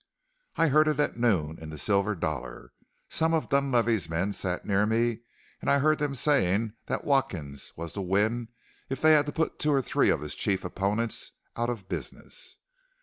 [0.55, 2.73] "I heard it at noon in the Silver Dollar.
[3.07, 5.19] Some of Dunlavey's men sat near me
[5.61, 8.47] and I heard them saying that Watkins was to win
[8.89, 12.57] if they had to put two or three of his chief opponents out of business."